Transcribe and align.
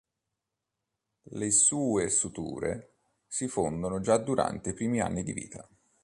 Le 1.21 1.51
sue 1.51 2.09
suture 2.09 2.95
si 3.27 3.47
fondono 3.47 3.99
già 3.99 4.17
durante 4.17 4.71
i 4.71 4.73
primi 4.73 4.99
anni 4.99 5.21
di 5.21 5.31
vita. 5.31 5.69